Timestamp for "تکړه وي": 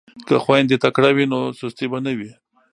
0.83-1.25